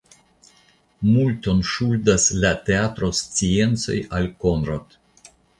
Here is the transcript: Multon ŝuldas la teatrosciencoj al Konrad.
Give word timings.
Multon 1.09 1.59
ŝuldas 1.73 2.25
la 2.45 2.53
teatrosciencoj 2.71 4.01
al 4.21 4.29
Konrad. 4.47 4.99